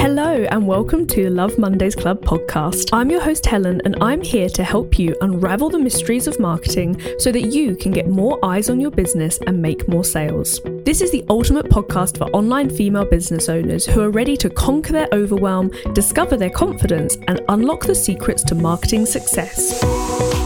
[0.00, 2.88] Hello, and welcome to Love Mondays Club podcast.
[2.90, 6.98] I'm your host, Helen, and I'm here to help you unravel the mysteries of marketing
[7.18, 10.58] so that you can get more eyes on your business and make more sales.
[10.86, 14.94] This is the ultimate podcast for online female business owners who are ready to conquer
[14.94, 19.84] their overwhelm, discover their confidence, and unlock the secrets to marketing success.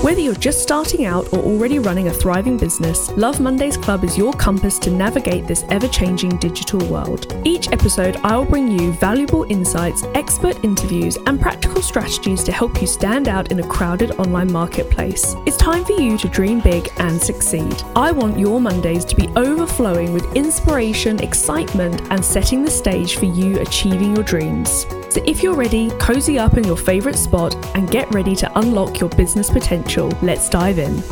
[0.02, 4.18] Whether you're just starting out or already running a thriving business, Love Mondays Club is
[4.18, 7.34] your compass to navigate this ever changing digital world.
[7.46, 12.86] Each episode, I'll bring you valuable insights, expert interviews, and practical strategies to help you
[12.86, 15.34] stand out in a crowded online marketplace.
[15.46, 17.82] It's time for you to dream big and succeed.
[17.96, 23.26] I want your Mondays to be overflowing with inspiration, excitement, and setting the stage for
[23.26, 24.86] you achieving your dreams.
[25.10, 29.00] So if you're ready, cozy up in your favourite spot and get ready to unlock
[29.00, 30.12] your business potential.
[30.22, 31.02] Let's dive in.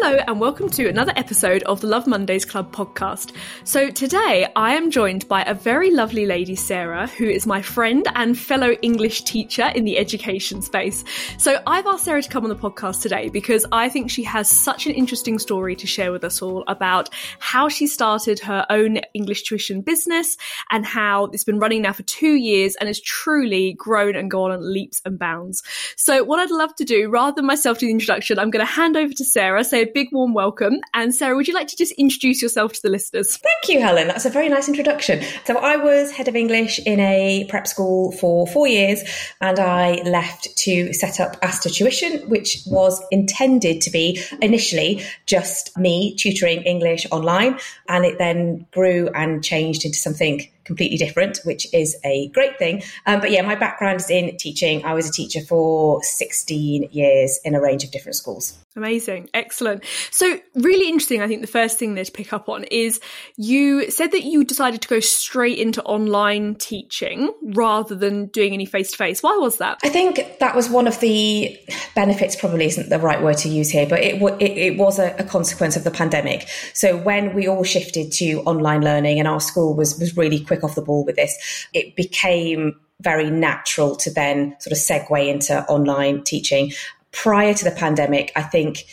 [0.00, 3.32] Hello, and welcome to another episode of the Love Mondays Club podcast.
[3.64, 8.06] So, today I am joined by a very lovely lady, Sarah, who is my friend
[8.14, 11.02] and fellow English teacher in the education space.
[11.36, 14.48] So, I've asked Sarah to come on the podcast today because I think she has
[14.48, 17.08] such an interesting story to share with us all about
[17.40, 20.36] how she started her own English tuition business
[20.70, 24.52] and how it's been running now for two years and has truly grown and gone
[24.52, 25.64] on leaps and bounds.
[25.96, 28.72] So, what I'd love to do, rather than myself do the introduction, I'm going to
[28.72, 30.80] hand over to Sarah, say big warm welcome.
[30.94, 33.36] And Sarah, would you like to just introduce yourself to the listeners?
[33.36, 34.08] Thank you, Helen.
[34.08, 35.22] That's a very nice introduction.
[35.44, 39.02] So, I was head of English in a prep school for four years,
[39.40, 45.76] and I left to set up Aster Tuition, which was intended to be initially just
[45.76, 47.58] me tutoring English online.
[47.88, 52.82] And it then grew and changed into something completely different, which is a great thing.
[53.06, 54.84] Um, but yeah, my background is in teaching.
[54.84, 58.56] I was a teacher for 16 years in a range of different schools.
[58.78, 59.28] Amazing.
[59.34, 59.82] Excellent.
[60.12, 61.20] So, really interesting.
[61.20, 63.00] I think the first thing there to pick up on is
[63.36, 68.66] you said that you decided to go straight into online teaching rather than doing any
[68.66, 69.20] face to face.
[69.20, 69.78] Why was that?
[69.82, 71.58] I think that was one of the
[71.96, 75.12] benefits, probably isn't the right word to use here, but it, it, it was a,
[75.18, 76.46] a consequence of the pandemic.
[76.72, 80.57] So, when we all shifted to online learning and our school was, was really quick
[80.64, 85.64] off the ball with this, it became very natural to then sort of segue into
[85.66, 86.72] online teaching
[87.12, 88.84] prior to the pandemic, I think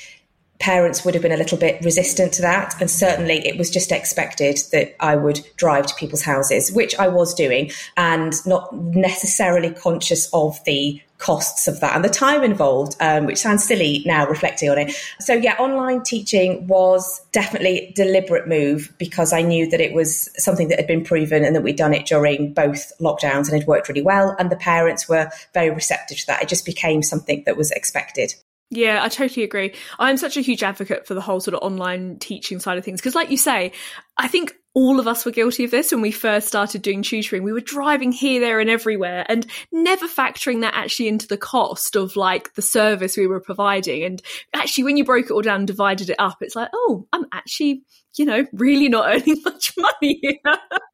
[0.60, 2.80] parents would have been a little bit resistant to that.
[2.80, 7.08] And certainly it was just expected that I would drive to people's houses, which I
[7.08, 12.96] was doing, and not necessarily conscious of the costs of that and the time involved,
[13.00, 14.96] um, which sounds silly now reflecting on it.
[15.20, 20.30] So, yeah, online teaching was definitely a deliberate move because I knew that it was
[20.38, 23.68] something that had been proven and that we'd done it during both lockdowns and it
[23.68, 24.36] worked really well.
[24.38, 26.44] And the parents were very receptive to that.
[26.44, 28.36] It just became something that was expected.
[28.70, 29.74] Yeah, I totally agree.
[29.98, 33.02] I'm such a huge advocate for the whole sort of online teaching side of things
[33.02, 33.72] because, like you say,
[34.18, 37.44] I think all of us were guilty of this when we first started doing tutoring.
[37.44, 41.96] We were driving here, there, and everywhere and never factoring that actually into the cost
[41.96, 44.04] of like the service we were providing.
[44.04, 44.22] And
[44.54, 47.26] actually, when you broke it all down and divided it up, it's like, oh, I'm
[47.32, 47.84] actually
[48.18, 50.42] you know, really not earning much money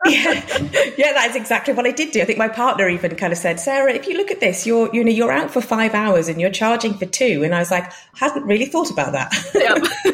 [0.06, 0.94] yeah.
[0.98, 2.22] yeah, that's exactly what I did do.
[2.22, 4.94] I think my partner even kind of said, Sarah, if you look at this, you're,
[4.94, 7.44] you know, you're out for five hours and you're charging for two.
[7.44, 9.32] And I was like, I hadn't really thought about that.
[9.54, 9.76] yeah.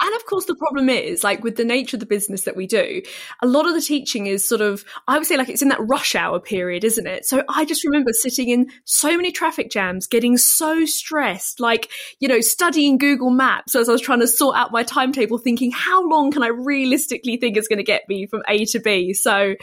[0.00, 2.66] and of course, the problem is like with the nature of the business that we
[2.66, 3.02] do,
[3.42, 5.80] a lot of the teaching is sort of, I would say like it's in that
[5.80, 7.26] rush hour period, isn't it?
[7.26, 11.90] So I just remember sitting in so many traffic jams, getting so stressed, like,
[12.20, 15.72] you know, studying Google Maps as I was trying to sort out my timetable, thinking,
[15.72, 19.12] how long can I realistically think is going to get me from A to B.
[19.12, 19.54] So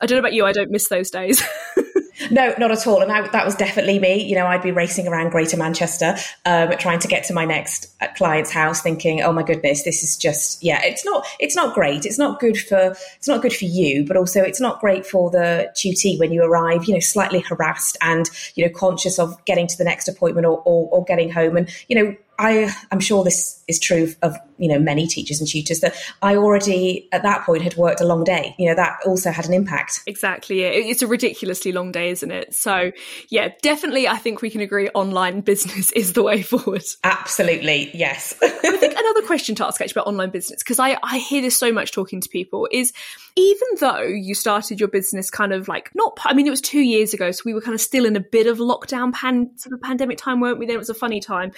[0.00, 1.42] I don't know about you, I don't miss those days.
[2.30, 3.00] No, not at all.
[3.00, 4.24] And I, that was definitely me.
[4.24, 7.94] You know, I'd be racing around Greater Manchester, um, trying to get to my next
[8.00, 11.74] uh, client's house, thinking, "Oh my goodness, this is just yeah, it's not it's not
[11.74, 12.04] great.
[12.04, 15.30] It's not good for it's not good for you, but also it's not great for
[15.30, 16.84] the tutee when you arrive.
[16.86, 20.60] You know, slightly harassed and you know conscious of getting to the next appointment or,
[20.64, 24.68] or, or getting home, and you know I, am sure this is true of you
[24.68, 28.24] know many teachers and tutors that I already at that point had worked a long
[28.24, 28.54] day.
[28.58, 30.00] You know that also had an impact.
[30.06, 32.54] Exactly, it's a ridiculously long day, isn't it?
[32.54, 32.92] So
[33.28, 36.84] yeah, definitely, I think we can agree online business is the way forward.
[37.04, 38.34] Absolutely, yes.
[38.42, 41.56] I think another question to ask actually about online business because I I hear this
[41.56, 42.92] so much talking to people is
[43.38, 46.80] even though you started your business kind of like not I mean it was two
[46.80, 49.72] years ago, so we were kind of still in a bit of lockdown pan sort
[49.72, 50.66] of pandemic time, weren't we?
[50.66, 51.52] Then it was a funny time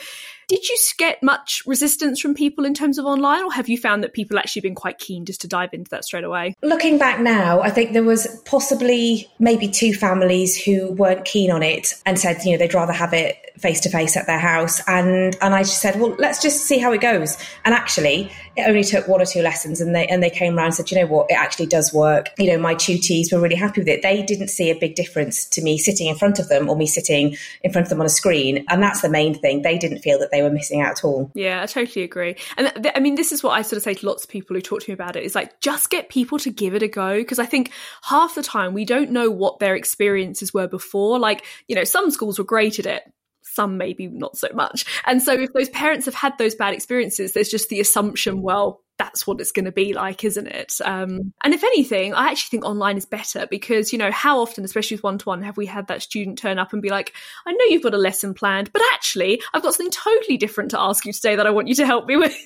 [0.50, 4.02] did you get much resistance from people in terms of online, or have you found
[4.02, 6.56] that people actually been quite keen just to dive into that straight away?
[6.60, 11.62] Looking back now, I think there was possibly maybe two families who weren't keen on
[11.62, 14.82] it and said, you know, they'd rather have it face to face at their house.
[14.88, 17.38] And, and I just said, well, let's just see how it goes.
[17.64, 20.66] And actually, it only took one or two lessons and they, and they came around
[20.66, 22.28] and said, you know what, it actually does work.
[22.38, 24.02] You know, my tutees were really happy with it.
[24.02, 26.86] They didn't see a big difference to me sitting in front of them or me
[26.86, 28.64] sitting in front of them on a screen.
[28.68, 29.62] And that's the main thing.
[29.62, 31.30] They didn't feel that they were missing out at all.
[31.34, 32.36] Yeah, I totally agree.
[32.56, 34.54] And th- I mean, this is what I sort of say to lots of people
[34.54, 36.88] who talk to me about it is like, just get people to give it a
[36.88, 37.16] go.
[37.16, 37.72] Because I think
[38.02, 41.18] half the time we don't know what their experiences were before.
[41.18, 43.02] Like, you know, some schools were great at it
[43.50, 44.84] some maybe not so much.
[45.06, 48.82] And so if those parents have had those bad experiences, there's just the assumption, well,
[49.00, 50.74] that's what it's going to be like, isn't it?
[50.84, 54.62] Um, and if anything, I actually think online is better because, you know, how often,
[54.62, 57.14] especially with one to one, have we had that student turn up and be like,
[57.46, 60.80] I know you've got a lesson planned, but actually, I've got something totally different to
[60.80, 62.36] ask you today that I want you to help me with.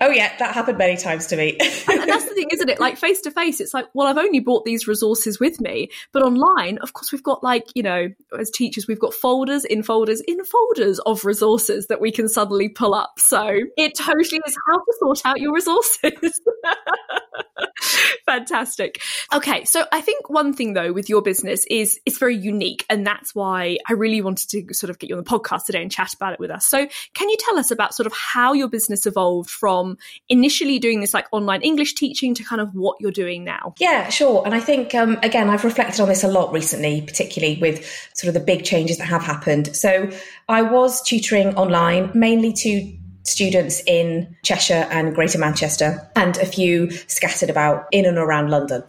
[0.00, 1.56] Oh, yeah, that happened many times to me.
[1.60, 2.80] and, that's the thing, isn't it?
[2.80, 5.90] Like face to face, it's like, well, I've only brought these resources with me.
[6.12, 8.08] But online, of course, we've got like, you know,
[8.38, 12.68] as teachers, we've got folders in folders in folders of resources that we can suddenly
[12.68, 13.14] pull up.
[13.18, 16.40] So it totally is how to sort out your resources.
[18.26, 19.00] Fantastic.
[19.32, 23.06] Okay, so I think one thing though with your business is it's very unique, and
[23.06, 25.90] that's why I really wanted to sort of get you on the podcast today and
[25.90, 26.66] chat about it with us.
[26.66, 29.85] So, can you tell us about sort of how your business evolved from
[30.28, 33.74] initially doing this like online English teaching to kind of what you're doing now?
[33.78, 34.42] Yeah, sure.
[34.44, 37.84] And I think um, again, I've reflected on this a lot recently, particularly with
[38.14, 39.74] sort of the big changes that have happened.
[39.76, 40.10] So,
[40.48, 42.96] I was tutoring online mainly to
[43.26, 48.82] students in Cheshire and Greater Manchester, and a few scattered about in and around London.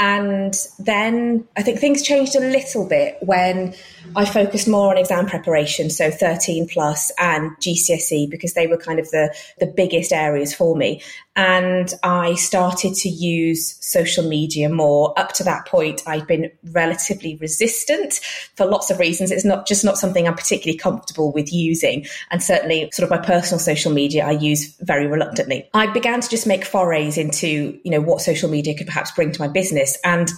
[0.00, 3.74] And then I think things changed a little bit when
[4.16, 8.98] I focused more on exam preparation, so 13 plus and GCSE, because they were kind
[8.98, 11.02] of the, the biggest areas for me.
[11.36, 15.12] And I started to use social media more.
[15.18, 18.14] Up to that point, I'd been relatively resistant
[18.56, 19.30] for lots of reasons.
[19.30, 22.06] It's not just not something I'm particularly comfortable with using.
[22.30, 25.68] And certainly, sort of my personal social media, I use very reluctantly.
[25.74, 29.30] I began to just make forays into, you know, what social media could perhaps bring
[29.32, 30.30] to my business business and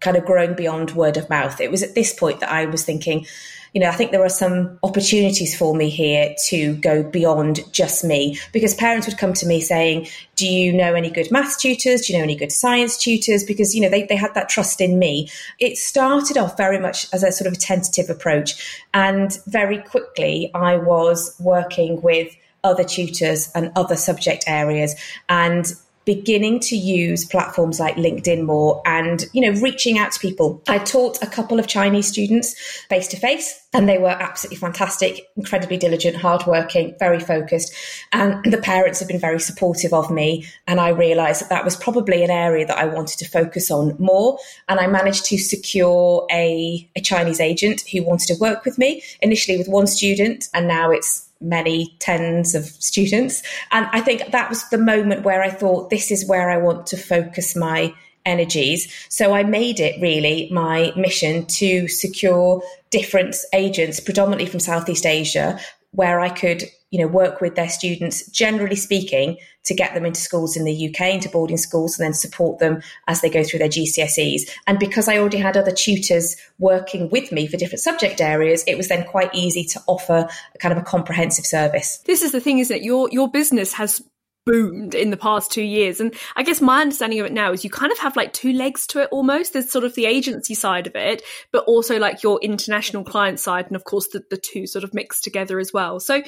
[0.00, 1.60] kind of growing beyond word of mouth.
[1.60, 3.26] It was at this point that I was thinking,
[3.72, 8.04] you know, I think there are some opportunities for me here to go beyond just
[8.04, 12.02] me because parents would come to me saying, Do you know any good maths tutors?
[12.02, 13.44] Do you know any good science tutors?
[13.44, 15.28] Because, you know, they, they had that trust in me.
[15.58, 18.82] It started off very much as a sort of a tentative approach.
[18.94, 24.94] And very quickly, I was working with other tutors and other subject areas.
[25.28, 25.66] And
[26.06, 30.62] beginning to use platforms like LinkedIn more and, you know, reaching out to people.
[30.68, 32.54] I taught a couple of Chinese students
[32.88, 37.74] face to face and they were absolutely fantastic, incredibly diligent, hardworking, very focused.
[38.12, 40.46] And the parents have been very supportive of me.
[40.68, 43.96] And I realized that that was probably an area that I wanted to focus on
[43.98, 44.38] more.
[44.68, 49.02] And I managed to secure a, a Chinese agent who wanted to work with me
[49.20, 50.48] initially with one student.
[50.54, 53.42] And now it's many tens of students.
[53.72, 56.86] And I think that was the moment where I thought, this is where I want
[56.88, 57.94] to focus my
[58.24, 58.92] energies.
[59.08, 65.60] So I made it really my mission to secure different agents, predominantly from Southeast Asia,
[65.92, 66.64] where I could
[66.96, 70.88] you know, work with their students, generally speaking, to get them into schools in the
[70.88, 74.48] UK, into boarding schools, and then support them as they go through their GCSEs.
[74.66, 78.78] And because I already had other tutors working with me for different subject areas, it
[78.78, 80.26] was then quite easy to offer
[80.58, 81.98] kind of a comprehensive service.
[82.06, 82.82] This is the thing, is that?
[82.82, 84.02] Your your business has
[84.46, 86.00] boomed in the past two years.
[86.00, 88.52] And I guess my understanding of it now is you kind of have like two
[88.52, 89.52] legs to it almost.
[89.52, 91.22] There's sort of the agency side of it,
[91.52, 93.66] but also like your international client side.
[93.66, 96.00] And of course, the, the two sort of mixed together as well.
[96.00, 96.22] So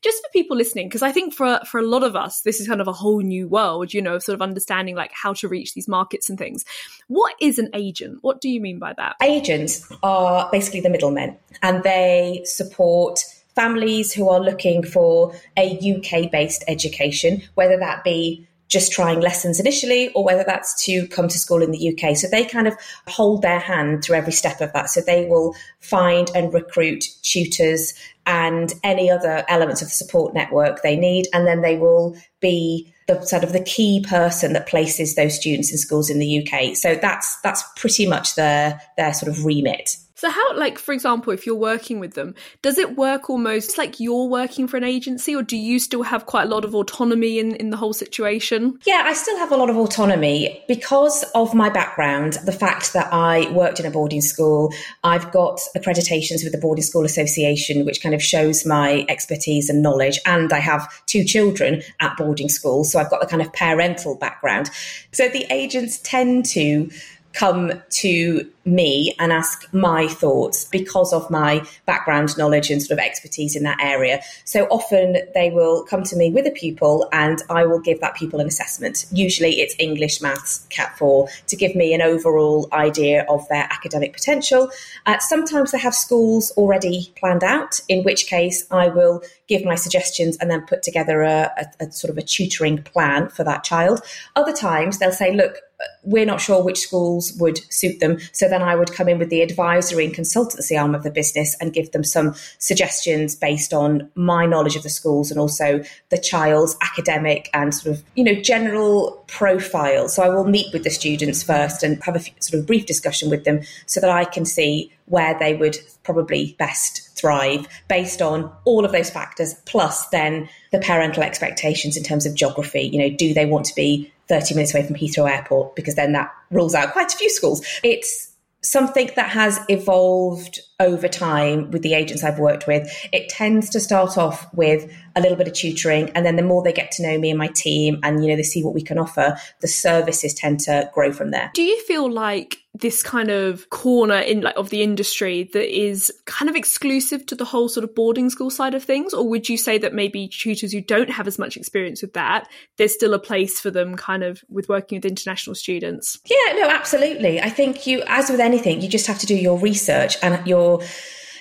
[0.00, 2.68] just for people listening, because I think for, for a lot of us, this is
[2.68, 5.48] kind of a whole new world, you know, of sort of understanding like how to
[5.48, 6.64] reach these markets and things.
[7.08, 8.18] What is an agent?
[8.22, 9.16] What do you mean by that?
[9.22, 13.24] Agents are basically the middlemen and they support
[13.56, 19.60] families who are looking for a UK based education, whether that be just trying lessons
[19.60, 22.16] initially or whether that's to come to school in the UK.
[22.16, 22.74] So they kind of
[23.06, 24.90] hold their hand through every step of that.
[24.90, 27.94] So they will find and recruit tutors
[28.26, 31.26] and any other elements of the support network they need.
[31.32, 35.70] And then they will be the sort of the key person that places those students
[35.70, 36.74] in schools in the UK.
[36.76, 39.96] So that's that's pretty much their their sort of remit.
[40.18, 44.00] So, how, like, for example, if you're working with them, does it work almost like
[44.00, 47.38] you're working for an agency, or do you still have quite a lot of autonomy
[47.38, 48.78] in, in the whole situation?
[48.86, 53.12] Yeah, I still have a lot of autonomy because of my background, the fact that
[53.12, 54.72] I worked in a boarding school.
[55.04, 59.82] I've got accreditations with the Boarding School Association, which kind of shows my expertise and
[59.82, 60.18] knowledge.
[60.24, 62.84] And I have two children at boarding school.
[62.84, 64.70] So, I've got the kind of parental background.
[65.12, 66.90] So, the agents tend to
[67.34, 73.04] come to me and ask my thoughts because of my background knowledge and sort of
[73.04, 74.20] expertise in that area.
[74.44, 78.16] So often they will come to me with a pupil and I will give that
[78.16, 79.06] pupil an assessment.
[79.12, 84.12] Usually it's English, maths, Cat 4 to give me an overall idea of their academic
[84.12, 84.70] potential.
[85.06, 89.76] Uh, sometimes they have schools already planned out, in which case I will give my
[89.76, 93.62] suggestions and then put together a, a, a sort of a tutoring plan for that
[93.62, 94.00] child.
[94.34, 95.56] Other times they'll say, look,
[96.02, 98.18] we're not sure which schools would suit them.
[98.32, 101.54] So then I would come in with the advisory and consultancy arm of the business
[101.60, 106.16] and give them some suggestions based on my knowledge of the schools and also the
[106.16, 110.08] child's academic and sort of, you know, general profile.
[110.08, 113.28] So I will meet with the students first and have a sort of brief discussion
[113.28, 118.50] with them so that I can see where they would probably best thrive based on
[118.64, 123.08] all of those factors plus then the parental expectations in terms of geography you know
[123.16, 126.74] do they want to be 30 minutes away from Heathrow Airport because then that rules
[126.74, 127.64] out quite a few schools.
[127.82, 128.32] It's
[128.70, 132.88] something that has evolved over time with the agents I've worked with.
[133.12, 136.62] It tends to start off with a little bit of tutoring and then the more
[136.62, 138.82] they get to know me and my team and you know they see what we
[138.82, 141.50] can offer, the services tend to grow from there.
[141.54, 146.12] Do you feel like this kind of corner in like of the industry that is
[146.26, 149.48] kind of exclusive to the whole sort of boarding school side of things or would
[149.48, 153.14] you say that maybe tutors who don't have as much experience with that there's still
[153.14, 157.48] a place for them kind of with working with international students yeah no absolutely i
[157.48, 160.65] think you as with anything you just have to do your research and your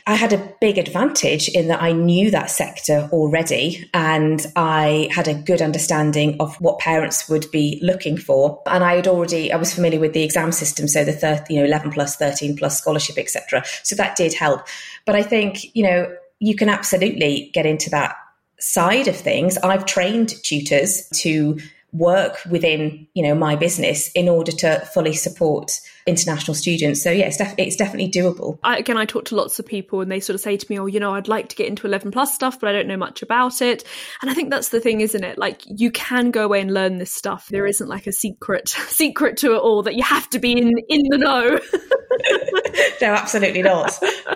[0.08, 5.28] I had a big advantage in that I knew that sector already and I had
[5.28, 8.62] a good understanding of what parents would be looking for.
[8.68, 11.60] And I had already, I was familiar with the exam system, so the 30, you
[11.60, 13.64] know, 11 plus, 13 plus scholarship, etc.
[13.82, 14.68] So that did help.
[15.08, 18.16] But I think, you know, you can absolutely get into that
[18.60, 19.58] side of things.
[19.58, 21.58] I've trained tutors to
[21.94, 27.02] work within, you know, my business in order to fully support international students.
[27.02, 28.60] So yeah, it's, def- it's definitely doable.
[28.64, 30.80] I, again, I talk to lots of people and they sort of say to me,
[30.80, 32.98] oh, you know, I'd like to get into 11 plus stuff, but I don't know
[32.98, 33.84] much about it.
[34.22, 35.38] And I think that's the thing, isn't it?
[35.38, 37.48] Like you can go away and learn this stuff.
[37.50, 40.74] There isn't like a secret, secret to it all that you have to be in,
[40.90, 41.60] in the know.
[43.02, 43.92] no, absolutely not.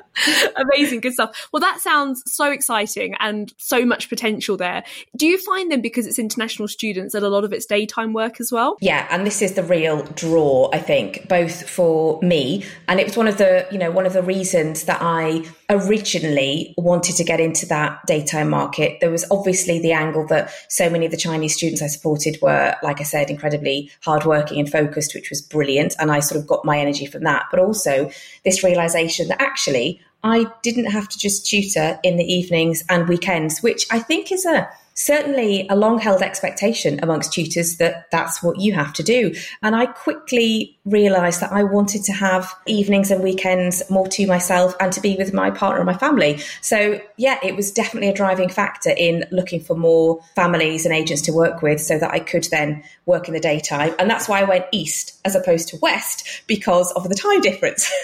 [0.56, 1.50] Amazing, good stuff.
[1.54, 4.84] Well, that sounds so exciting and so much potential there.
[5.16, 8.42] Do you find then because it's international students that a lot of it's daytime work
[8.42, 8.78] as well?
[8.82, 13.18] Yeah, and this is the real draw, I think, both for me and it was
[13.18, 17.40] one of the, you know, one of the reasons that I originally wanted to get
[17.40, 19.00] into that daytime market.
[19.00, 22.76] There was obviously the angle that so many of the Chinese students I supported were,
[22.82, 25.96] like I said, incredibly hardworking and focused, which was brilliant.
[26.00, 27.46] And I sort of got my energy from that.
[27.52, 28.10] But also
[28.44, 33.62] this realization that actually I didn't have to just tutor in the evenings and weekends,
[33.62, 38.60] which I think is a certainly a long held expectation amongst tutors that that's what
[38.60, 39.34] you have to do.
[39.64, 44.76] And I quickly realized that I wanted to have evenings and weekends more to myself
[44.80, 46.40] and to be with my partner and my family.
[46.62, 51.22] So, yeah, it was definitely a driving factor in looking for more families and agents
[51.24, 53.94] to work with so that I could then work in the daytime.
[54.00, 57.90] And that's why I went east as opposed to west because of the time difference.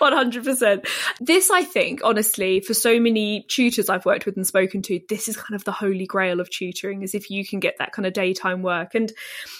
[0.00, 0.86] 100%.
[1.20, 5.28] This, I think, honestly, for so many tutors I've worked with and spoken to, this
[5.28, 8.06] is kind of the holy grail of tutoring, is if you can get that kind
[8.06, 8.94] of daytime work.
[8.94, 9.12] And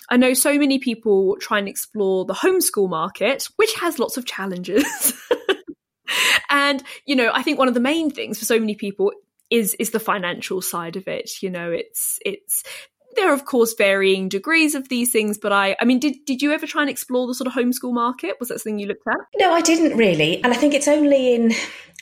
[0.09, 4.27] I know so many people try and explore the homeschool market, which has lots of
[4.27, 5.15] challenges.
[6.51, 9.13] and, you know, I think one of the main things for so many people
[9.51, 11.43] is is the financial side of it.
[11.43, 12.63] You know it's it's
[13.17, 16.41] there are of course varying degrees of these things but i i mean did did
[16.41, 18.37] you ever try and explore the sort of homeschool market?
[18.39, 19.19] Was that something you looked at?
[19.39, 20.43] No i didn't really.
[20.43, 21.53] And i think it's only in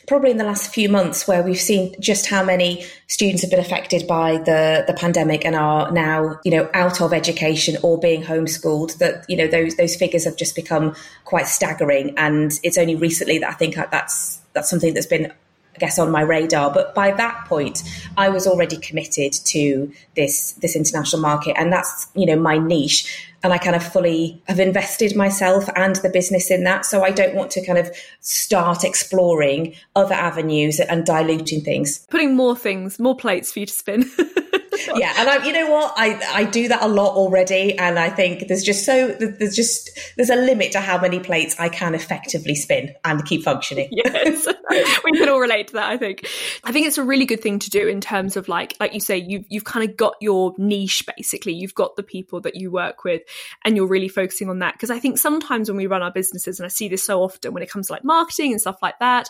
[0.08, 3.60] probably in the last few months where we've seen just how many students have been
[3.60, 8.22] affected by the the pandemic and are now you know out of education or being
[8.22, 12.14] homeschooled that you know those those figures have just become quite staggering.
[12.16, 15.32] And it's only recently that i think that's that's something that's been
[15.78, 16.73] I guess on my radar.
[16.73, 17.85] But by that point,
[18.16, 23.25] I was already committed to this this international market, and that's you know my niche.
[23.44, 26.85] And I kind of fully have invested myself and the business in that.
[26.85, 32.04] So I don't want to kind of start exploring other avenues and diluting things.
[32.11, 34.11] Putting more things, more plates for you to spin.
[34.94, 38.11] yeah, and I, you know what, I I do that a lot already, and I
[38.11, 41.94] think there's just so there's just there's a limit to how many plates I can
[41.94, 43.88] effectively spin and keep functioning.
[43.99, 44.47] Yes,
[45.04, 45.90] we can all relate to that.
[45.90, 46.26] I think.
[46.62, 49.00] I think it's a really good thing to do in terms of like like you
[49.00, 51.52] say, you've you've kind of got your niche basically.
[51.52, 53.23] You've got the people that you work with,
[53.64, 54.75] and you're really focusing on that.
[54.75, 57.52] Because I think sometimes when we run our businesses, and I see this so often
[57.52, 59.28] when it comes to like marketing and stuff like that,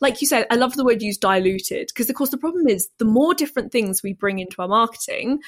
[0.00, 2.88] like you said, I love the word used diluted because of course the problem is
[2.98, 5.40] the more different things we bring into our marketing,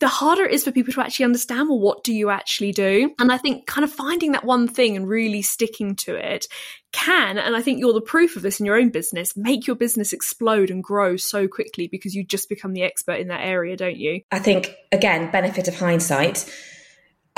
[0.00, 3.12] the harder it is for people to actually understand, well, what do you actually do?
[3.18, 6.46] And I think kind of finding that one thing and really sticking to it
[6.92, 9.74] can, and I think you're the proof of this in your own business, make your
[9.74, 13.76] business explode and grow so quickly because you just become the expert in that area,
[13.76, 14.20] don't you?
[14.30, 16.48] I think, again, benefit of hindsight.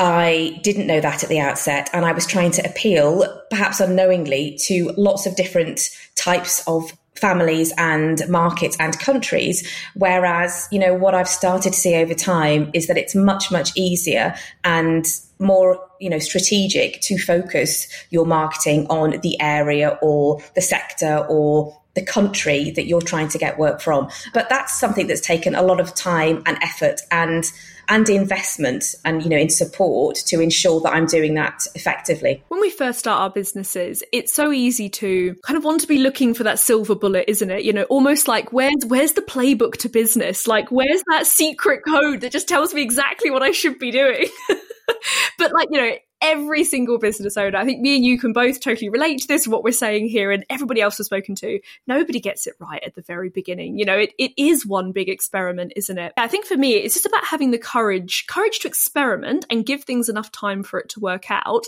[0.02, 4.56] I didn't know that at the outset, and I was trying to appeal, perhaps unknowingly,
[4.62, 9.68] to lots of different types of families and markets and countries.
[9.94, 13.76] Whereas, you know, what I've started to see over time is that it's much, much
[13.76, 15.04] easier and
[15.38, 21.78] more, you know, strategic to focus your marketing on the area or the sector or
[21.94, 24.08] the country that you're trying to get work from.
[24.32, 27.50] But that's something that's taken a lot of time and effort and
[27.88, 32.42] and investment and you know in support to ensure that I'm doing that effectively.
[32.48, 35.98] When we first start our businesses, it's so easy to kind of want to be
[35.98, 37.64] looking for that silver bullet, isn't it?
[37.64, 40.46] You know, almost like where's where's the playbook to business?
[40.46, 44.26] Like where's that secret code that just tells me exactly what I should be doing?
[45.38, 47.56] but like, you know, every single business owner.
[47.56, 50.30] I think me and you can both totally relate to this, what we're saying here,
[50.30, 51.60] and everybody else has spoken to.
[51.86, 53.78] Nobody gets it right at the very beginning.
[53.78, 56.12] You know, it, it is one big experiment, isn't it?
[56.16, 59.84] I think for me, it's just about having the courage, courage to experiment and give
[59.84, 61.64] things enough time for it to work out,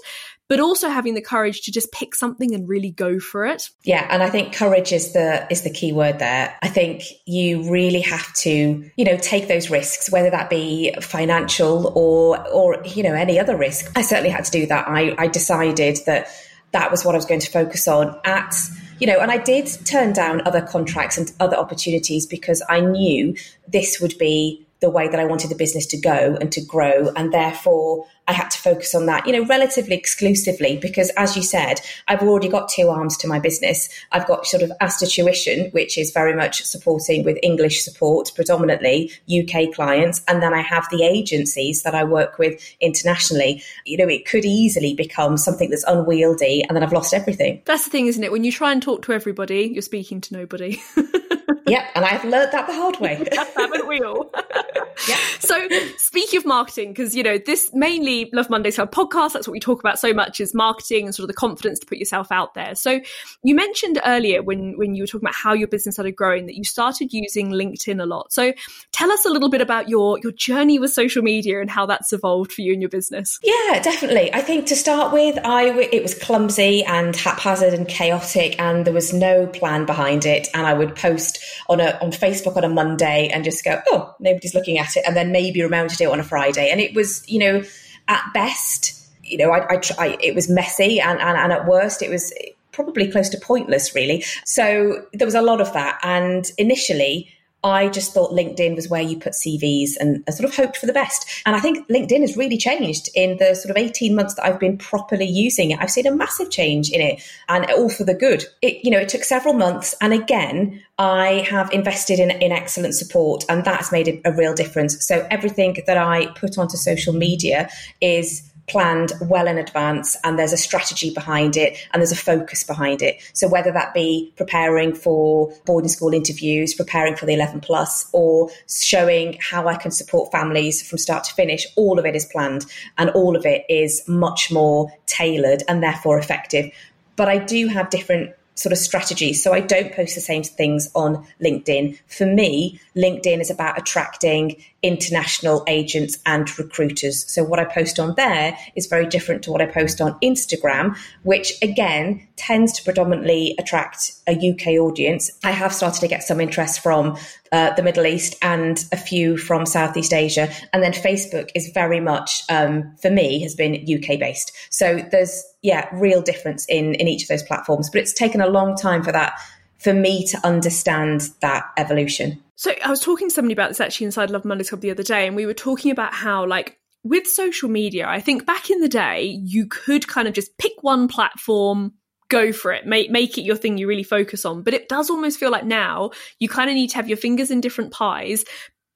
[0.53, 3.71] but also having the courage to just pick something and really go for it.
[3.85, 6.55] Yeah, and I think courage is the is the key word there.
[6.61, 11.91] I think you really have to, you know, take those risks, whether that be financial
[11.97, 13.91] or or you know any other risk.
[13.97, 14.87] I certainly had to do that.
[14.87, 16.29] I, I decided that
[16.73, 18.55] that was what I was going to focus on at
[18.99, 23.35] you know, and I did turn down other contracts and other opportunities because I knew
[23.67, 27.09] this would be the way that I wanted the business to go and to grow.
[27.17, 31.43] And therefore, I had to focus on that, you know, relatively exclusively because, as you
[31.43, 33.89] said, I've already got two arms to my business.
[34.13, 39.11] I've got sort of Aster Tuition, which is very much supporting with English support, predominantly
[39.27, 40.23] UK clients.
[40.29, 43.63] And then I have the agencies that I work with internationally.
[43.87, 47.63] You know, it could easily become something that's unwieldy and then I've lost everything.
[47.65, 48.33] That's the thing, isn't it?
[48.33, 50.83] When you try and talk to everybody, you're speaking to nobody.
[51.67, 53.25] yep, and I've learned that the hard way.
[53.57, 54.31] Haven't we all?
[55.09, 55.17] yeah.
[55.41, 59.33] So, speaking of marketing, because you know this mainly Love Mondays Club podcast.
[59.33, 61.87] That's what we talk about so much is marketing and sort of the confidence to
[61.87, 62.75] put yourself out there.
[62.75, 63.01] So,
[63.43, 66.57] you mentioned earlier when when you were talking about how your business started growing that
[66.57, 68.33] you started using LinkedIn a lot.
[68.33, 68.53] So,
[68.93, 72.13] tell us a little bit about your your journey with social media and how that's
[72.13, 73.39] evolved for you and your business.
[73.43, 74.33] Yeah, definitely.
[74.33, 78.95] I think to start with, I it was clumsy and haphazard and chaotic, and there
[78.95, 80.49] was no plan behind it.
[80.55, 84.15] And I would post on a on Facebook on a Monday and just go, oh,
[84.21, 86.71] nobody's looking at it, and then maybe remember to do it on a Friday.
[86.71, 87.63] And it was, you know,
[88.09, 92.03] at best, you know, I, I, I it was messy, and, and and at worst,
[92.03, 92.33] it was
[92.73, 94.25] probably close to pointless, really.
[94.45, 97.33] So there was a lot of that, and initially.
[97.65, 100.87] I just thought LinkedIn was where you put CVs and I sort of hoped for
[100.87, 101.43] the best.
[101.47, 104.59] And I think LinkedIn has really changed in the sort of 18 months that I've
[104.59, 105.79] been properly using it.
[105.81, 108.45] I've seen a massive change in it and all for the good.
[108.63, 109.95] It, you know, it took several months.
[110.01, 114.55] And again, I have invested in, in excellent support and that's made a, a real
[114.55, 115.07] difference.
[115.07, 117.69] So everything that I put onto social media
[118.01, 122.65] is planned well in advance and there's a strategy behind it and there's a focus
[122.65, 123.21] behind it.
[123.33, 128.51] So whether that be preparing for boarding school interviews, preparing for the 11 plus or
[128.69, 132.67] showing how I can support families from start to finish, all of it is planned
[132.99, 136.71] and all of it is much more tailored and therefore effective.
[137.17, 139.43] But I do have different sort of strategies.
[139.43, 141.99] So I don't post the same things on LinkedIn.
[142.07, 147.31] For me, LinkedIn is about attracting international agents and recruiters.
[147.33, 150.97] So what I post on there is very different to what I post on Instagram,
[151.23, 155.31] which again tends to predominantly attract a UK audience.
[155.45, 157.17] I have started to get some interest from
[157.53, 160.53] uh, the Middle East and a few from Southeast Asia.
[160.73, 164.53] And then Facebook is very much, um, for me, has been UK based.
[164.71, 167.91] So there's, yeah, real difference in, in each of those platforms.
[167.91, 169.35] But it's taken a long time for that,
[169.79, 172.43] for me to understand that evolution.
[172.63, 175.03] So I was talking to somebody about this actually inside Love Mondays Club the other
[175.03, 178.79] day, and we were talking about how, like, with social media, I think back in
[178.79, 181.95] the day, you could kind of just pick one platform,
[182.29, 184.63] go for it, make make it your thing you really focus on.
[184.63, 187.51] But it does almost feel like now you kind of need to have your fingers
[187.51, 188.45] in different pies,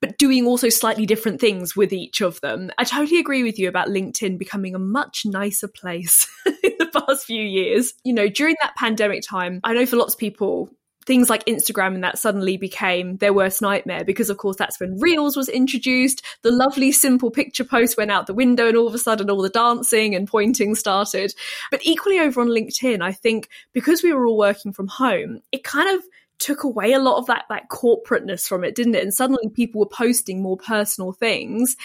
[0.01, 2.71] but doing also slightly different things with each of them.
[2.79, 7.27] I totally agree with you about LinkedIn becoming a much nicer place in the past
[7.27, 7.95] few years.
[8.05, 10.71] You know, during that pandemic time, I know for lots of people,
[11.07, 14.99] things like Instagram and that suddenly became their worst nightmare because, of course, that's when
[14.99, 16.23] Reels was introduced.
[16.43, 19.43] The lovely, simple picture post went out the window, and all of a sudden, all
[19.43, 21.33] the dancing and pointing started.
[21.71, 25.65] But equally over on LinkedIn, I think because we were all working from home, it
[25.65, 26.05] kind of
[26.39, 29.03] took away a lot of that that corporateness from it, didn't it?
[29.03, 31.77] And suddenly people were posting more personal things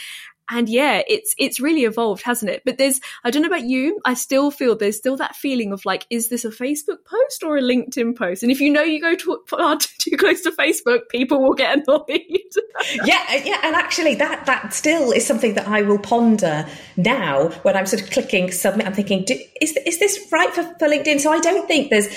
[0.51, 2.61] and yeah, it's it's really evolved, hasn't it?
[2.65, 5.85] But there's I don't know about you, I still feel there's still that feeling of
[5.85, 8.43] like, is this a Facebook post or a LinkedIn post?
[8.43, 9.41] And if you know you go too,
[9.97, 12.05] too close to Facebook, people will get annoyed.
[13.05, 17.49] yeah, uh, yeah, and actually that that still is something that I will ponder now
[17.63, 18.85] when I'm sort of clicking submit.
[18.85, 21.21] I'm thinking, do, is is this right for, for LinkedIn?
[21.21, 22.07] So I don't think there's,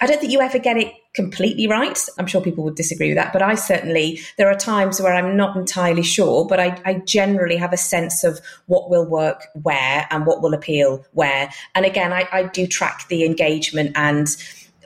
[0.00, 1.98] I don't think you ever get it completely right.
[2.18, 5.36] I'm sure people would disagree with that, but I certainly, there are times where I'm
[5.36, 10.06] not entirely sure, but I, I, generally have a sense of what will work where
[10.10, 11.50] and what will appeal where.
[11.74, 14.28] And again, I, I do track the engagement and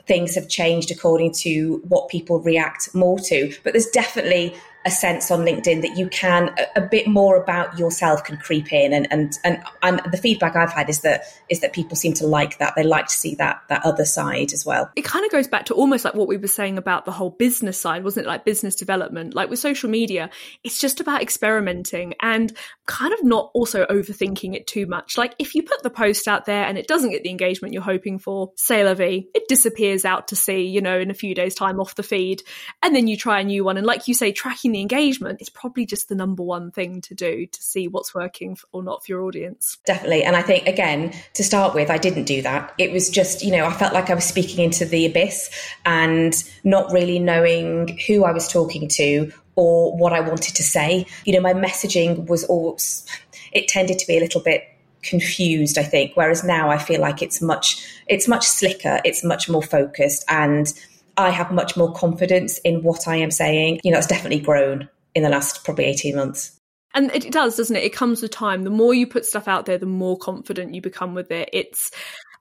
[0.07, 3.53] things have changed according to what people react more to.
[3.63, 7.77] But there's definitely a sense on LinkedIn that you can a, a, bit more about
[7.77, 11.59] yourself can creep in and, and and and the feedback I've had is that is
[11.59, 14.65] that people seem to like that they like to see that that other side as
[14.65, 14.89] well.
[14.95, 17.29] It kind of goes back to almost like what we were saying about the whole
[17.29, 18.29] business side, wasn't it?
[18.29, 20.29] Like business development, like with social media,
[20.63, 22.51] it's just about experimenting and
[22.87, 25.17] kind of not also overthinking it too much.
[25.17, 27.83] Like if you put the post out there and it doesn't get the engagement you're
[27.83, 31.35] hoping for, say la vie, it disappears out to sea, you know, in a few
[31.35, 32.41] days time off the feed,
[32.81, 35.49] and then you try a new one and like you say tracking the engagement is
[35.49, 39.11] probably just the number one thing to do to see what's working or not for
[39.11, 39.77] your audience.
[39.85, 40.23] Definitely.
[40.23, 42.73] And I think, again, to start with, I didn't do that.
[42.77, 45.49] It was just, you know, I felt like I was speaking into the abyss
[45.85, 51.05] and not really knowing who I was talking to or what I wanted to say.
[51.25, 52.77] You know, my messaging was all,
[53.51, 54.67] it tended to be a little bit
[55.03, 59.49] confused i think whereas now i feel like it's much it's much slicker it's much
[59.49, 60.73] more focused and
[61.17, 63.79] I have much more confidence in what I am saying.
[63.83, 66.57] You know, it's definitely grown in the last probably 18 months.
[66.93, 67.83] And it does, doesn't it?
[67.83, 68.63] It comes with time.
[68.63, 71.49] The more you put stuff out there, the more confident you become with it.
[71.53, 71.91] It's,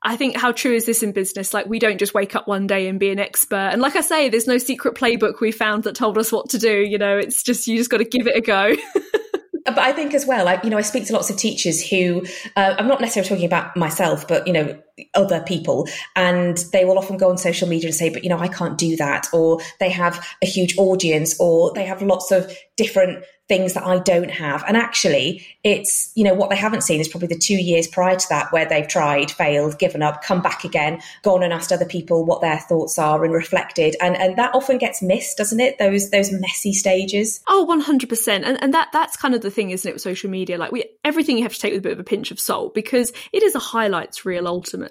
[0.03, 1.55] I think, how true is this in business?
[1.55, 3.71] Like, we don't just wake up one day and be an expert.
[3.73, 6.59] And like I say, there's no secret playbook we found that told us what to
[6.59, 6.81] do.
[6.81, 8.75] You know, it's just, you just got to give it a go.
[9.65, 12.25] but I think as well, like, you know, I speak to lots of teachers who,
[12.57, 14.81] uh, I'm not necessarily talking about myself, but, you know,
[15.15, 15.89] other people.
[16.17, 18.79] And they will often go on social media and say, but, you know, I can't
[18.79, 19.29] do that.
[19.33, 23.99] Or they have a huge audience or they have lots of different things that I
[23.99, 24.63] don't have.
[24.69, 28.15] And actually, it's, you know, what they haven't seen is probably the two years prior
[28.15, 31.85] to that where they've tried, failed, given up, come back again, gone and asked other
[31.85, 33.97] people what their thoughts are and reflected.
[34.01, 35.79] And and that often gets missed, doesn't it?
[35.79, 37.41] Those those messy stages.
[37.49, 38.29] Oh, 100%.
[38.29, 40.57] And and that that's kind of the thing, isn't it, with social media?
[40.57, 42.73] Like we everything you have to take with a bit of a pinch of salt
[42.73, 44.90] because it is a highlights reel ultimately.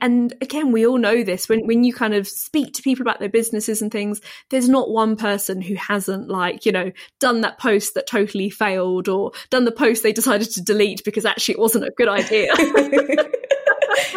[0.00, 3.20] And again, we all know this when when you kind of speak to people about
[3.20, 4.20] their businesses and things,
[4.50, 8.50] there's not one person who hasn't like, you know, done that post post that totally
[8.50, 12.08] failed or done the post they decided to delete because actually it wasn't a good
[12.08, 12.48] idea.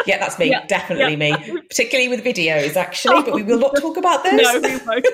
[0.06, 1.38] yeah, that's me, yeah, definitely yeah.
[1.38, 3.24] me, particularly with videos, actually.
[3.24, 4.42] But we will not talk about this.
[4.42, 5.06] No, we won't.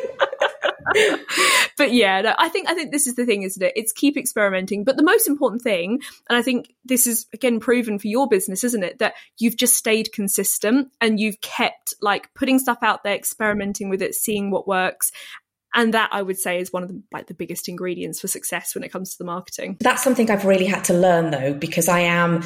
[1.78, 3.74] but yeah, no, I think I think this is the thing, isn't it?
[3.76, 4.84] It's keep experimenting.
[4.84, 8.64] But the most important thing, and I think this is again proven for your business,
[8.64, 9.00] isn't it?
[9.00, 14.02] That you've just stayed consistent and you've kept like putting stuff out there, experimenting with
[14.02, 15.12] it, seeing what works,
[15.74, 18.76] and that I would say is one of the like the biggest ingredients for success
[18.76, 19.78] when it comes to the marketing.
[19.80, 22.44] That's something I've really had to learn though, because I am.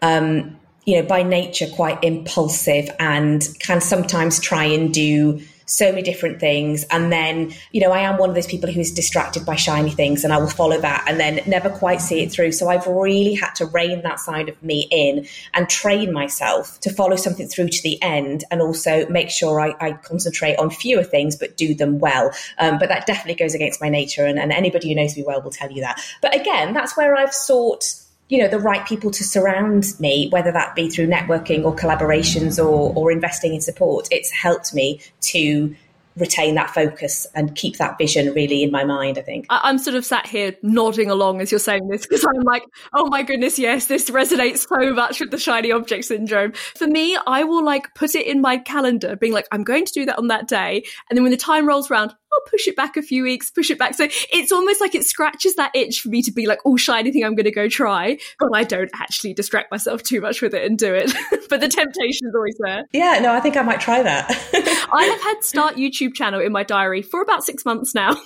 [0.00, 0.58] Um,
[0.88, 6.40] you know, by nature, quite impulsive and can sometimes try and do so many different
[6.40, 6.84] things.
[6.84, 10.24] And then, you know, I am one of those people who's distracted by shiny things
[10.24, 12.52] and I will follow that and then never quite see it through.
[12.52, 16.90] So I've really had to rein that side of me in and train myself to
[16.90, 21.04] follow something through to the end and also make sure I, I concentrate on fewer
[21.04, 22.32] things but do them well.
[22.56, 24.24] Um, but that definitely goes against my nature.
[24.24, 26.00] And, and anybody who knows me well will tell you that.
[26.22, 27.84] But again, that's where I've sought
[28.28, 32.58] you know the right people to surround me whether that be through networking or collaborations
[32.58, 34.08] or or investing in support.
[34.10, 35.74] It's helped me to
[36.18, 39.46] retain that focus and keep that vision really in my mind, I think.
[39.50, 43.08] I'm sort of sat here nodding along as you're saying this because I'm like, oh
[43.08, 46.52] my goodness, yes, this resonates so much with the shiny object syndrome.
[46.52, 49.92] For me, I will like put it in my calendar, being like, I'm going to
[49.92, 50.84] do that on that day.
[51.08, 53.70] And then when the time rolls around, I'll push it back a few weeks, push
[53.70, 53.94] it back.
[53.94, 57.10] So it's almost like it scratches that itch for me to be like, oh, shiny
[57.10, 58.18] thing I'm going to go try.
[58.38, 61.12] But I don't actually distract myself too much with it and do it.
[61.48, 62.84] but the temptation is always there.
[62.92, 64.28] Yeah, no, I think I might try that.
[64.92, 68.16] I have had start YouTube channel in my diary for about six months now.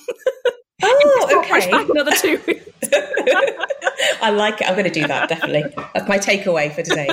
[0.82, 1.70] Oh, okay.
[1.70, 2.68] Back another two weeks.
[4.22, 4.68] I like it.
[4.68, 5.64] I'm going to do that definitely.
[5.94, 7.08] That's my takeaway for today.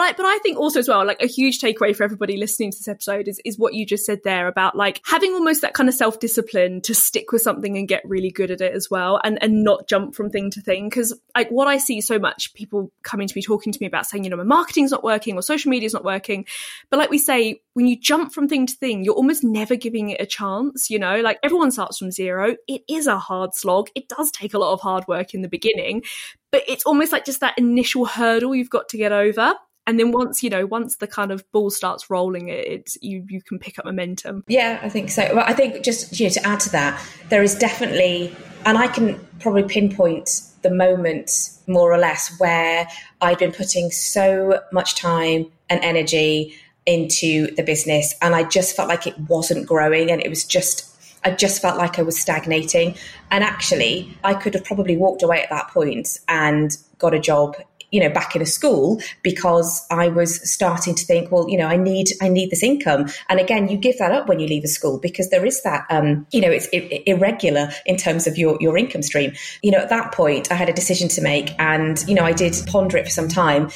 [0.00, 2.70] But I, but I think also as well, like a huge takeaway for everybody listening
[2.70, 5.74] to this episode is, is what you just said there about like having almost that
[5.74, 8.90] kind of self discipline to stick with something and get really good at it as
[8.90, 10.88] well and, and not jump from thing to thing.
[10.88, 14.06] Cause like what I see so much people coming to me, talking to me about
[14.06, 16.46] saying, you know, my marketing's not working or social media's not working.
[16.88, 20.08] But like we say, when you jump from thing to thing, you're almost never giving
[20.08, 22.56] it a chance, you know, like everyone starts from zero.
[22.66, 23.90] It is a hard slog.
[23.94, 26.04] It does take a lot of hard work in the beginning,
[26.50, 29.52] but it's almost like just that initial hurdle you've got to get over
[29.86, 33.24] and then once you know once the kind of ball starts rolling it it's you
[33.28, 36.32] you can pick up momentum yeah i think so well i think just you know
[36.32, 38.34] to add to that there is definitely
[38.66, 42.86] and i can probably pinpoint the moment more or less where
[43.22, 46.54] i'd been putting so much time and energy
[46.86, 50.86] into the business and I just felt like it wasn't growing and it was just
[51.22, 52.96] I just felt like I was stagnating.
[53.30, 57.56] And actually, I could have probably walked away at that point and got a job
[57.90, 61.66] you know back in a school because i was starting to think well you know
[61.66, 64.64] i need i need this income and again you give that up when you leave
[64.64, 66.66] a school because there is that um, you know it's
[67.06, 70.68] irregular in terms of your your income stream you know at that point i had
[70.68, 73.70] a decision to make and you know i did ponder it for some time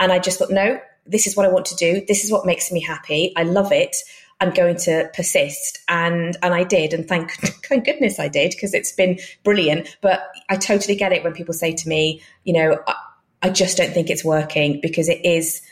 [0.00, 2.04] and i just thought no this is what I want to do.
[2.06, 3.32] This is what makes me happy.
[3.36, 3.96] I love it.
[4.40, 5.78] I'm going to persist.
[5.88, 6.94] And and I did.
[6.94, 7.32] And thank,
[7.66, 9.96] thank goodness I did because it's been brilliant.
[10.00, 12.78] But I totally get it when people say to me, you know,
[13.42, 15.62] I, just don't think it's working because it is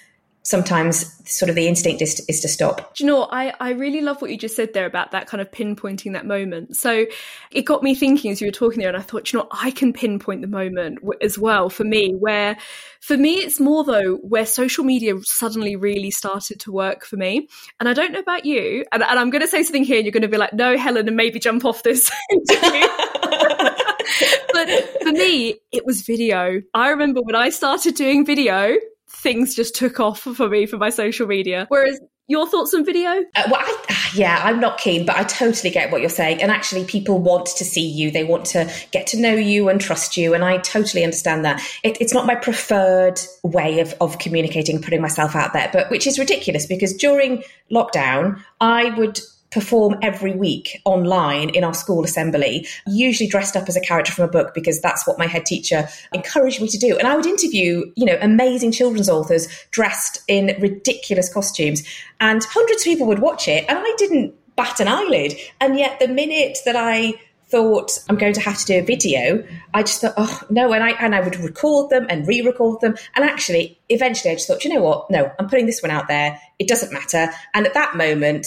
[0.49, 2.95] sometimes sort of the instinct is to, is to stop.
[2.95, 5.43] Do you know, I, I really love what you just said there about that kind
[5.43, 6.75] of pinpointing that moment.
[6.75, 7.05] So
[7.51, 9.71] it got me thinking as you were talking there, and I thought, you know, I
[9.71, 12.57] can pinpoint the moment as well for me, where
[13.01, 17.49] for me, it's more though where social media suddenly really started to work for me.
[17.79, 20.07] And I don't know about you, and, and I'm going to say something here, and
[20.07, 22.11] you're going to be like, no, Helen, and maybe jump off this
[24.53, 24.69] but
[25.03, 26.63] for me, it was video.
[26.75, 28.77] I remember when I started doing video,
[29.09, 31.67] things just took off for me for my social media.
[31.69, 33.25] Whereas your thoughts on video?
[33.35, 36.43] Uh, well, I, yeah, I'm not keen, but I totally get what you're saying.
[36.43, 39.81] And actually, people want to see you, they want to get to know you and
[39.81, 40.35] trust you.
[40.35, 41.63] And I totally understand that.
[41.83, 46.07] It, it's not my preferred way of, of communicating, putting myself out there, but which
[46.07, 47.43] is ridiculous because during
[47.73, 53.77] lockdown, I would perform every week online in our school assembly, usually dressed up as
[53.77, 56.99] a character from a book because that's what my head teacher encouraged me to do.
[56.99, 61.83] And I would interview, you know, amazing children's authors dressed in ridiculous costumes,
[62.21, 65.35] and hundreds of people would watch it, and I didn't bat an eyelid.
[65.61, 67.15] And yet, the minute that I
[67.49, 70.85] thought I'm going to have to do a video, I just thought, oh no, and
[70.85, 72.97] I and I would record them and re-record them.
[73.17, 75.11] And actually, eventually I just thought, you know what?
[75.11, 76.39] No, I'm putting this one out there.
[76.59, 77.31] It doesn't matter.
[77.55, 78.47] And at that moment,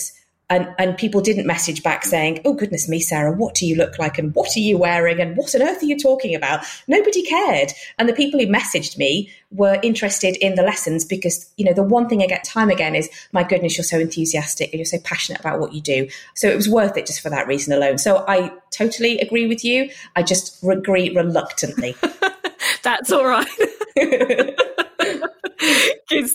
[0.52, 3.98] and, and people didn't message back saying, Oh, goodness me, Sarah, what do you look
[3.98, 4.20] like?
[4.20, 5.22] And what are you wearing?
[5.22, 6.66] And what on earth are you talking about?
[6.88, 7.72] Nobody cared.
[7.98, 11.84] And the people who messaged me were interested in the lessons because, you know, the
[11.84, 15.00] one thing I get time again is, My goodness, you're so enthusiastic and you're so
[15.00, 16.10] passionate about what you do.
[16.36, 17.98] So it was worth it just for that reason alone.
[17.98, 19.90] So I totally agree with you.
[20.18, 21.96] I just agree reluctantly.
[22.84, 23.48] That's all right.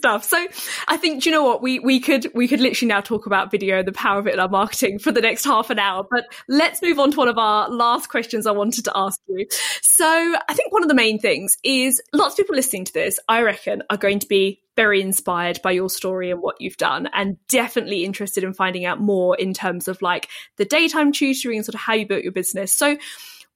[0.06, 0.22] Stuff.
[0.22, 0.46] So
[0.86, 3.82] I think you know what we we could we could literally now talk about video,
[3.82, 6.06] the power of it in our marketing for the next half an hour.
[6.08, 9.48] But let's move on to one of our last questions I wanted to ask you.
[9.82, 13.18] So I think one of the main things is lots of people listening to this,
[13.28, 17.08] I reckon, are going to be very inspired by your story and what you've done
[17.12, 21.64] and definitely interested in finding out more in terms of like the daytime tutoring and
[21.64, 22.72] sort of how you built your business.
[22.72, 22.96] So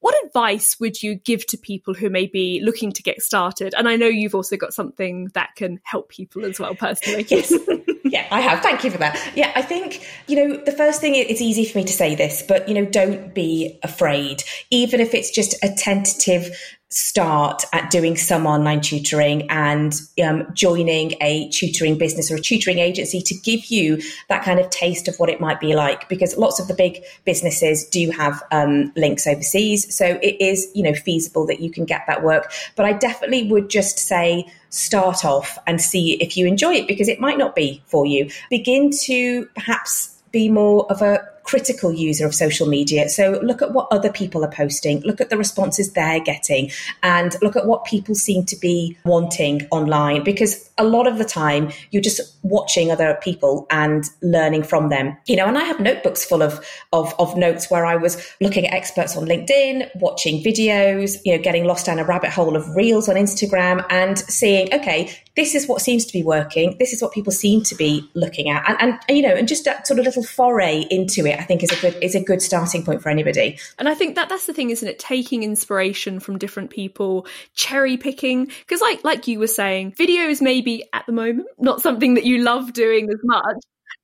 [0.01, 3.75] what advice would you give to people who may be looking to get started?
[3.77, 7.27] And I know you've also got something that can help people as well, personally.
[7.29, 7.53] yes.
[8.03, 8.61] Yeah, I have.
[8.61, 9.21] Thank you for that.
[9.37, 12.43] Yeah, I think, you know, the first thing, it's easy for me to say this,
[12.43, 14.43] but, you know, don't be afraid.
[14.71, 16.51] Even if it's just a tentative
[16.93, 22.81] start at doing some online tutoring and um, joining a tutoring business or a tutoring
[22.81, 26.37] agency to give you that kind of taste of what it might be like because
[26.37, 29.95] lots of the big businesses do have um, links overseas.
[29.95, 32.53] So it is you know feasible that you can get that work.
[32.75, 37.09] But i definitely would just say start off and see if you enjoy it because
[37.09, 38.31] it might not be for you.
[38.51, 43.09] Begin to perhaps be more of a critical user of social media.
[43.09, 46.71] So look at what other people are posting, look at the responses they're getting,
[47.03, 50.23] and look at what people seem to be wanting online.
[50.23, 55.17] Because a lot of the time, you're just watching other people and learning from them.
[55.27, 58.67] You know, and I have notebooks full of, of, of notes where I was looking
[58.67, 62.69] at experts on LinkedIn, watching videos, you know, getting lost down a rabbit hole of
[62.75, 66.77] reels on Instagram and seeing, okay, this is what seems to be working.
[66.79, 68.69] This is what people seem to be looking at.
[68.69, 71.63] And, and you know, and just that sort of little foray into it I think
[71.63, 73.59] is a good is a good starting point for anybody.
[73.79, 74.99] And I think that that's the thing, isn't it?
[74.99, 80.61] Taking inspiration from different people, cherry picking, because like like you were saying, videos may
[80.61, 83.57] be maybe at the moment not something that you love doing as much.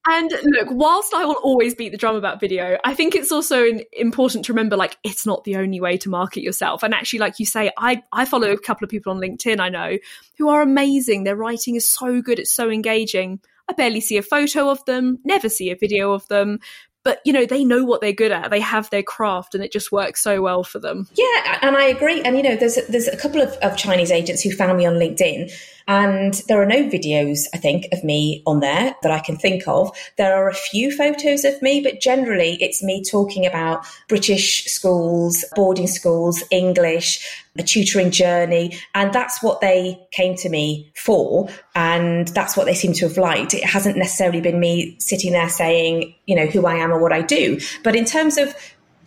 [0.08, 3.66] And look, whilst I will always beat the drum about video, I think it's also
[3.92, 6.84] important to remember like it's not the only way to market yourself.
[6.84, 9.68] And actually, like you say, I, I follow a couple of people on LinkedIn I
[9.68, 9.98] know
[10.38, 11.24] who are amazing.
[11.24, 13.40] Their writing is so good, it's so engaging.
[13.68, 16.60] I barely see a photo of them, never see a video of them,
[17.06, 19.70] but you know they know what they're good at they have their craft and it
[19.70, 23.06] just works so well for them yeah and i agree and you know there's there's
[23.06, 25.48] a couple of, of chinese agents who found me on linkedin
[25.88, 29.68] and there are no videos, I think, of me on there that I can think
[29.68, 29.96] of.
[30.16, 35.44] There are a few photos of me, but generally it's me talking about British schools,
[35.54, 38.76] boarding schools, English, a tutoring journey.
[38.94, 41.48] And that's what they came to me for.
[41.76, 43.54] And that's what they seem to have liked.
[43.54, 47.12] It hasn't necessarily been me sitting there saying, you know, who I am or what
[47.12, 47.60] I do.
[47.84, 48.54] But in terms of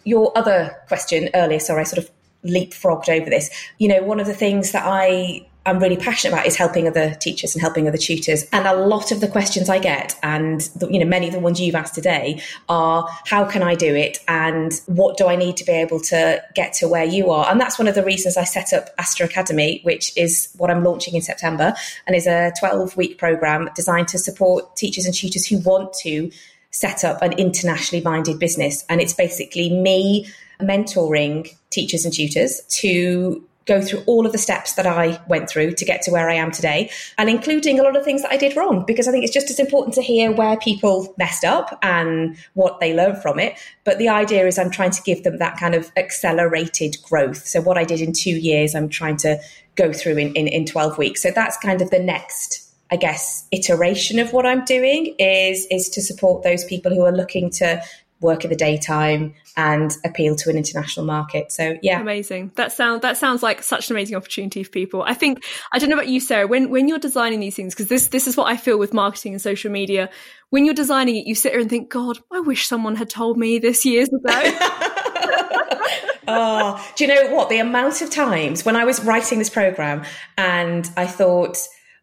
[0.06, 2.12] your other question earlier, sorry, I sort of
[2.46, 3.50] leapfrogged over this.
[3.80, 7.13] You know, one of the things that I I'm really passionate about is helping other
[7.15, 8.45] teachers and helping other tutors.
[8.52, 11.39] And a lot of the questions I get, and the, you know many of the
[11.39, 15.58] ones you've asked today, are how can I do it, and what do I need
[15.58, 17.50] to be able to get to where you are?
[17.52, 20.84] And that's one of the reasons I set up Aster Academy, which is what I'm
[20.84, 21.74] launching in September,
[22.08, 26.32] and is a 12 week program designed to support teachers and tutors who want to
[26.72, 28.86] set up an internationally minded business.
[28.89, 30.28] And it's basically me
[30.62, 35.73] mentoring teachers and tutors to go through all of the steps that I went through
[35.73, 38.38] to get to where I am today, and including a lot of things that I
[38.38, 41.77] did wrong, because I think it's just as important to hear where people messed up
[41.84, 43.58] and what they learned from it.
[43.86, 47.47] But the idea is I'm trying to give them that kind of accelerated growth.
[47.47, 49.39] So what I did in two years, I'm trying to
[49.75, 51.21] go through in, in, in 12 weeks.
[51.21, 55.89] So that's kind of the next I guess iteration of what I'm doing is is
[55.89, 57.84] to support those people who are looking to
[58.19, 61.52] work in the daytime and appeal to an international market.
[61.52, 62.00] So yeah.
[62.00, 62.54] Amazing.
[62.56, 65.04] That sounds that sounds like such an amazing opportunity for people.
[65.04, 65.43] I think
[65.74, 68.26] I don't know about you, Sarah, when when you're designing these things, because this this
[68.26, 70.10] is what I feel with marketing and social media.
[70.50, 73.38] When you're designing it, you sit there and think, God, I wish someone had told
[73.38, 74.22] me this years ago.
[76.28, 77.50] oh, do you know what?
[77.50, 80.06] The amount of times when I was writing this program
[80.38, 81.58] and I thought,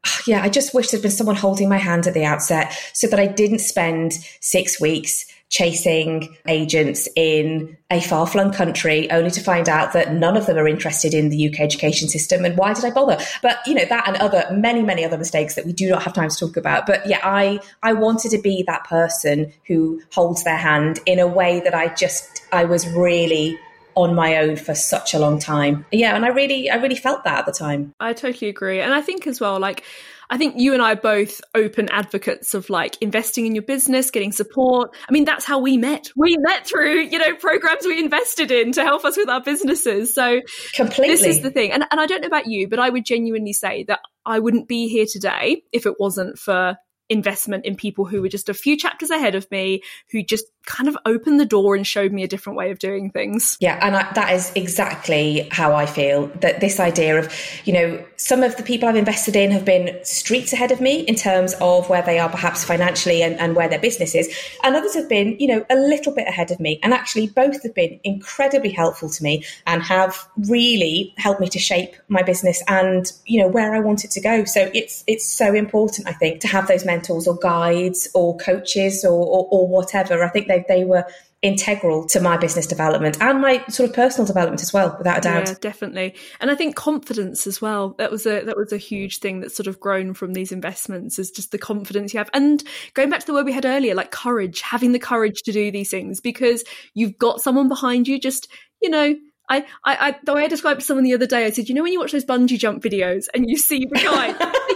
[0.06, 3.08] oh, yeah, I just wish there'd been someone holding my hand at the outset so
[3.08, 9.40] that I didn't spend six weeks chasing agents in a far flung country only to
[9.40, 12.44] find out that none of them are interested in the UK education system.
[12.44, 13.16] And why did I bother?
[13.42, 16.14] But, you know, that and other, many, many other mistakes that we do not have
[16.14, 16.86] time to talk about.
[16.86, 21.28] But yeah, I, I wanted to be that person who holds their hand in a
[21.28, 23.56] way that I just, I was really
[23.94, 25.86] on my own for such a long time.
[25.90, 27.94] Yeah, and I really I really felt that at the time.
[27.98, 28.80] I totally agree.
[28.80, 29.84] And I think as well like
[30.30, 34.10] I think you and I are both open advocates of like investing in your business,
[34.10, 34.94] getting support.
[35.08, 36.10] I mean, that's how we met.
[36.16, 40.14] We met through, you know, programs we invested in to help us with our businesses.
[40.14, 40.40] So
[40.74, 41.16] completely.
[41.16, 41.72] This is the thing.
[41.72, 44.68] And, and I don't know about you, but I would genuinely say that I wouldn't
[44.68, 46.76] be here today if it wasn't for
[47.08, 50.88] investment in people who were just a few chapters ahead of me who just kind
[50.88, 53.56] of opened the door and showed me a different way of doing things.
[53.60, 57.32] Yeah, and I, that is exactly how I feel that this idea of,
[57.64, 61.00] you know, some of the people I've invested in have been streets ahead of me
[61.00, 64.34] in terms of where they are perhaps financially and, and where their business is.
[64.62, 66.80] And others have been, you know, a little bit ahead of me.
[66.82, 71.58] And actually, both have been incredibly helpful to me and have really helped me to
[71.58, 74.44] shape my business and, you know, where I want it to go.
[74.44, 79.04] So it's it's so important, I think, to have those mentors or guides or coaches
[79.04, 80.24] or, or, or whatever.
[80.24, 81.04] I think they, they were
[81.42, 85.20] integral to my business development and my sort of personal development as well without a
[85.20, 85.48] doubt.
[85.48, 86.14] Yeah definitely.
[86.40, 89.54] And i think confidence as well that was a that was a huge thing that's
[89.54, 92.30] sort of grown from these investments is just the confidence you have.
[92.32, 92.62] And
[92.94, 95.70] going back to the word we had earlier like courage having the courage to do
[95.70, 96.64] these things because
[96.94, 98.48] you've got someone behind you just
[98.80, 99.14] you know
[99.48, 101.84] I, I, I, the way I described someone the other day, I said, you know,
[101.84, 104.74] when you watch those bungee jump videos and you see the guy, they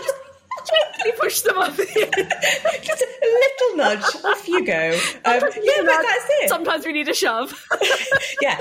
[0.67, 1.77] gently push them off.
[1.77, 4.99] Just a little nudge, off you go.
[5.25, 6.49] Um, yeah, but that's it.
[6.49, 7.67] Sometimes we need a shove.
[8.43, 8.59] yeah,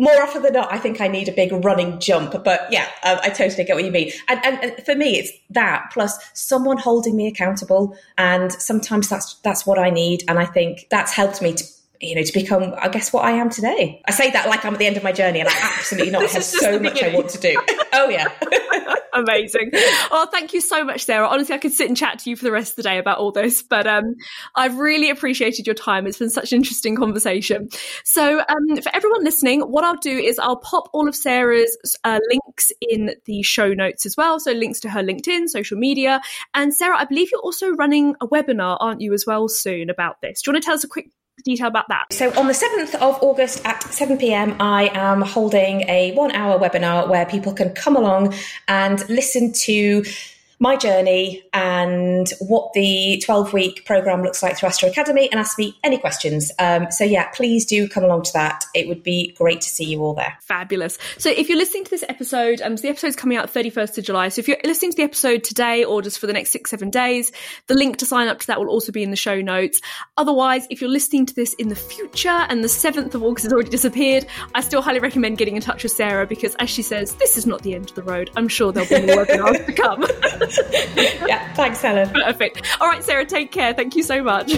[0.00, 2.42] more often than not, I think I need a big running jump.
[2.42, 4.10] But yeah, um, I totally get what you mean.
[4.28, 7.94] And, and, and, for me, it's that plus someone holding me accountable.
[8.16, 10.24] And sometimes that's that's what I need.
[10.26, 11.64] And I think that's helped me to
[12.00, 14.00] you know, to become, I guess, what I am today.
[14.06, 16.22] I say that like I'm at the end of my journey, and I absolutely not.
[16.24, 17.14] I have so much beginning.
[17.14, 17.56] I want to do.
[17.92, 18.28] oh yeah,
[19.12, 19.70] amazing.
[20.10, 21.28] Oh, thank you so much, Sarah.
[21.28, 23.18] Honestly, I could sit and chat to you for the rest of the day about
[23.18, 24.14] all this, but um,
[24.56, 26.06] I've really appreciated your time.
[26.06, 27.68] It's been such an interesting conversation.
[28.04, 32.18] So, um, for everyone listening, what I'll do is I'll pop all of Sarah's uh,
[32.30, 34.40] links in the show notes as well.
[34.40, 36.22] So, links to her LinkedIn, social media,
[36.54, 40.22] and Sarah, I believe you're also running a webinar, aren't you, as well, soon about
[40.22, 40.40] this?
[40.40, 41.10] Do you want to tell us a quick
[41.42, 42.06] detail about that?
[42.12, 46.58] So, on the 7th of August at 7 pm, I am holding a one hour
[46.58, 48.34] webinar where people can come along
[48.68, 50.04] and listen to
[50.62, 55.58] my journey and what the 12 week program looks like through Aster Academy and ask
[55.58, 56.52] me any questions.
[56.58, 58.64] Um, so, yeah, please do come along to that.
[58.74, 60.36] It would be great to see you all there.
[60.42, 60.98] Fabulous.
[61.16, 64.04] So, if you're listening to this episode, um, so the episode's coming out 31st of
[64.04, 64.28] July.
[64.28, 66.90] So, if you're listening to the episode today or just for the next six, seven
[66.90, 67.32] days,
[67.66, 69.80] the link to sign up to that will also be in the show notes.
[70.18, 73.52] Otherwise, if you're listening to this in the future and the 7th of August has
[73.52, 77.14] already disappeared, I still highly recommend getting in touch with Sarah because, as she says,
[77.14, 78.30] this is not the end of the road.
[78.36, 80.04] I'm sure there'll be more webinars to come.
[81.26, 82.10] yeah, thanks, Helen.
[82.10, 82.66] Perfect.
[82.80, 83.72] All right, Sarah, take care.
[83.72, 84.52] Thank you so much.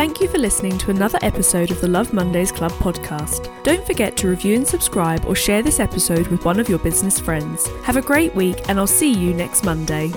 [0.00, 3.52] Thank you for listening to another episode of the Love Mondays Club podcast.
[3.64, 7.20] Don't forget to review and subscribe or share this episode with one of your business
[7.20, 7.66] friends.
[7.84, 10.10] Have a great week, and I'll see you next Monday.